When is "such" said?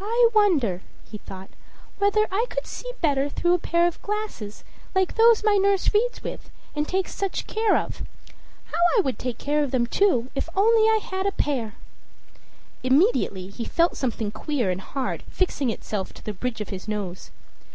7.14-7.46